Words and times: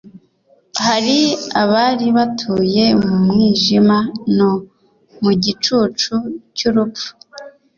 hari 0.85 1.17
abari 1.61 2.07
batuye 2.17 2.85
mu 3.03 3.11
mwijima 3.23 3.97
no 4.37 4.51
mu 5.21 5.31
gicucu 5.43 6.13
cy'urupfu 6.55 7.09